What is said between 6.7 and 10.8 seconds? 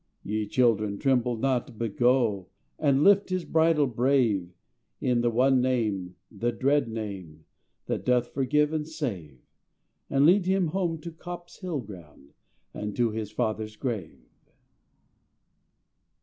Name, That doth forgive and save, And lead him